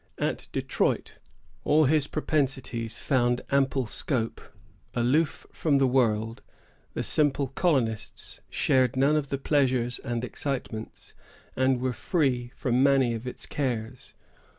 At 0.17 0.47
Detroit, 0.51 1.19
all 1.63 1.85
his 1.85 2.07
propensities 2.07 2.97
found 2.97 3.41
ample 3.51 3.85
scope. 3.85 4.41
Aloof 4.95 5.45
from 5.51 5.77
the 5.77 5.85
world, 5.85 6.41
the 6.95 7.03
simple 7.03 7.49
colonists 7.49 8.39
shared 8.49 8.95
none 8.95 9.15
of 9.15 9.31
its 9.31 9.43
pleasures 9.43 9.99
and 9.99 10.23
excitements, 10.25 11.13
and 11.55 11.79
were 11.79 11.93
free 11.93 12.51
from 12.55 12.81
many 12.81 13.13
of 13.13 13.27
its 13.27 13.45
cares. 13.45 14.15